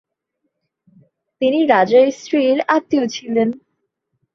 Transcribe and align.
তিনি 1.41 1.59
রাজার 1.65 2.07
স্ত্রীর 2.11 2.57
আত্মীয় 2.67 3.05
ছিলেন। 3.07 3.49